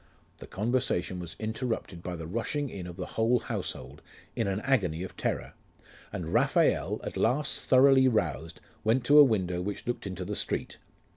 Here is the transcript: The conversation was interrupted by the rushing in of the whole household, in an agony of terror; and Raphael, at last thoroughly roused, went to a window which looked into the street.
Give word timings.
The 0.37 0.47
conversation 0.47 1.19
was 1.19 1.35
interrupted 1.37 2.01
by 2.01 2.15
the 2.15 2.25
rushing 2.25 2.71
in 2.71 2.87
of 2.87 2.95
the 2.97 3.05
whole 3.05 3.37
household, 3.37 4.01
in 4.35 4.47
an 4.47 4.59
agony 4.61 5.03
of 5.03 5.15
terror; 5.15 5.53
and 6.11 6.33
Raphael, 6.33 6.99
at 7.03 7.17
last 7.17 7.65
thoroughly 7.67 8.07
roused, 8.07 8.59
went 8.83 9.05
to 9.05 9.19
a 9.19 9.23
window 9.23 9.61
which 9.61 9.85
looked 9.85 10.07
into 10.07 10.25
the 10.25 10.35
street. 10.35 10.79